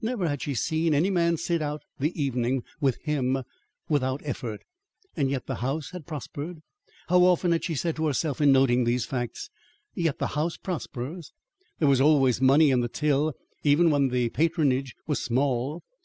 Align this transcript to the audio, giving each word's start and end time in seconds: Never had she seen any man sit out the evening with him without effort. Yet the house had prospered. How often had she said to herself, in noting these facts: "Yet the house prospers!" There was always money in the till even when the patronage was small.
Never 0.00 0.28
had 0.28 0.40
she 0.40 0.54
seen 0.54 0.94
any 0.94 1.10
man 1.10 1.36
sit 1.36 1.60
out 1.60 1.82
the 1.98 2.12
evening 2.16 2.62
with 2.80 2.98
him 2.98 3.42
without 3.88 4.20
effort. 4.24 4.62
Yet 5.16 5.46
the 5.48 5.56
house 5.56 5.90
had 5.90 6.06
prospered. 6.06 6.60
How 7.08 7.24
often 7.24 7.50
had 7.50 7.64
she 7.64 7.74
said 7.74 7.96
to 7.96 8.06
herself, 8.06 8.40
in 8.40 8.52
noting 8.52 8.84
these 8.84 9.04
facts: 9.06 9.50
"Yet 9.92 10.20
the 10.20 10.28
house 10.38 10.56
prospers!" 10.56 11.32
There 11.80 11.88
was 11.88 12.00
always 12.00 12.40
money 12.40 12.70
in 12.70 12.78
the 12.78 12.86
till 12.88 13.34
even 13.64 13.90
when 13.90 14.10
the 14.10 14.28
patronage 14.28 14.94
was 15.08 15.20
small. 15.20 15.82